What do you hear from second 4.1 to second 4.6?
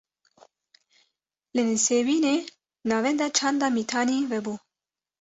vebû